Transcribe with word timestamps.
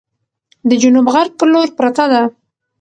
د 0.69 0.71
جنوب 0.81 1.07
غرب 1.13 1.33
په 1.39 1.45
لور 1.51 1.67
پرته 1.77 2.05
ده، 2.11 2.21